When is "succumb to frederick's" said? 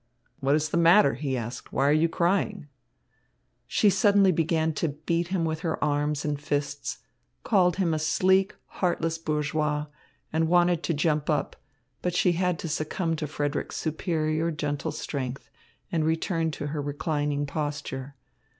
12.67-13.77